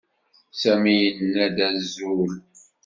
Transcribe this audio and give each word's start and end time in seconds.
Sami 0.61 0.93
yenna-d 1.01 1.57
azul. 1.69 2.31